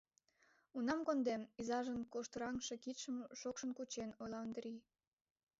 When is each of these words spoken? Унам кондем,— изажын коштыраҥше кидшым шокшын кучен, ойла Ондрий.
Унам 0.77 1.01
кондем,— 1.07 1.41
изажын 1.61 1.99
коштыраҥше 2.13 2.75
кидшым 2.83 3.17
шокшын 3.39 3.71
кучен, 3.77 4.09
ойла 4.21 4.39
Ондрий. 4.45 4.79